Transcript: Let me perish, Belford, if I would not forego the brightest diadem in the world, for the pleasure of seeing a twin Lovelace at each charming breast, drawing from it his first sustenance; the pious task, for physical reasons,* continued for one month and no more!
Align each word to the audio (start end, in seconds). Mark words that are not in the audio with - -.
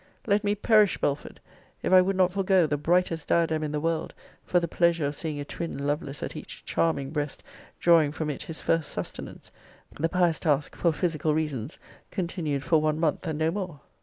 Let 0.25 0.43
me 0.43 0.55
perish, 0.55 0.97
Belford, 0.97 1.39
if 1.83 1.93
I 1.93 2.01
would 2.01 2.15
not 2.15 2.31
forego 2.31 2.65
the 2.65 2.75
brightest 2.75 3.27
diadem 3.27 3.61
in 3.61 3.71
the 3.71 3.79
world, 3.79 4.15
for 4.43 4.59
the 4.59 4.67
pleasure 4.67 5.05
of 5.05 5.13
seeing 5.13 5.39
a 5.39 5.45
twin 5.45 5.77
Lovelace 5.77 6.23
at 6.23 6.35
each 6.35 6.65
charming 6.65 7.11
breast, 7.11 7.43
drawing 7.79 8.11
from 8.11 8.31
it 8.31 8.41
his 8.41 8.63
first 8.63 8.89
sustenance; 8.89 9.51
the 9.93 10.09
pious 10.09 10.39
task, 10.39 10.75
for 10.75 10.91
physical 10.91 11.35
reasons,* 11.35 11.77
continued 12.09 12.63
for 12.63 12.81
one 12.81 12.99
month 12.99 13.27
and 13.27 13.37
no 13.37 13.51
more! 13.51 13.81